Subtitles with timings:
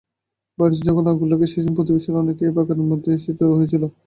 [0.57, 3.83] বাড়িতে যখন আগুন লাগে সে সময়ে প্রতিবেশীরা অনেকেই এই বাগানের মধ্যে এসে জড়ো হয়েছিল।